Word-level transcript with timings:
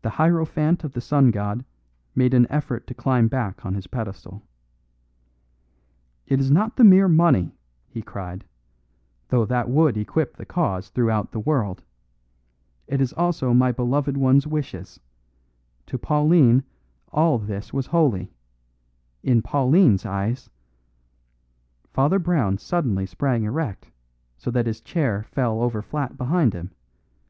The 0.00 0.08
hierophant 0.08 0.84
of 0.84 0.92
the 0.94 1.02
sun 1.02 1.30
god 1.32 1.62
made 2.14 2.32
an 2.32 2.46
effort 2.48 2.86
to 2.86 2.94
climb 2.94 3.28
back 3.28 3.66
on 3.66 3.74
his 3.74 3.86
pedestal. 3.86 4.42
"It 6.26 6.40
is 6.40 6.50
not 6.50 6.76
the 6.76 6.84
mere 6.84 7.08
money," 7.08 7.54
he 7.90 8.00
cried, 8.00 8.46
"though 9.28 9.44
that 9.44 9.68
would 9.68 9.98
equip 9.98 10.38
the 10.38 10.46
cause 10.46 10.88
throughout 10.88 11.30
the 11.32 11.40
world. 11.40 11.82
It 12.86 13.02
is 13.02 13.12
also 13.12 13.52
my 13.52 13.70
beloved 13.70 14.16
one's 14.16 14.46
wishes. 14.46 14.98
To 15.88 15.98
Pauline 15.98 16.64
all 17.12 17.38
this 17.38 17.70
was 17.70 17.88
holy. 17.88 18.32
In 19.22 19.42
Pauline's 19.42 20.06
eyes" 20.06 20.48
Father 21.92 22.18
Brown 22.18 22.56
suddenly 22.56 23.04
sprang 23.04 23.44
erect, 23.44 23.90
so 24.38 24.50
that 24.52 24.64
his 24.64 24.80
chair 24.80 25.22
fell 25.24 25.60
over 25.60 25.82
flat 25.82 26.16
behind 26.16 26.54
him. 26.54 26.70